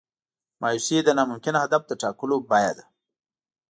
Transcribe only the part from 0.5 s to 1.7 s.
مایوسي د ناممکن